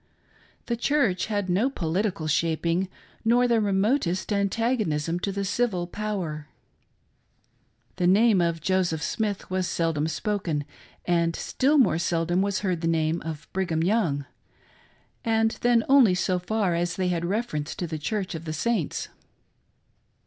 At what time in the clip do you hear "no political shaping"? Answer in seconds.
1.47-2.89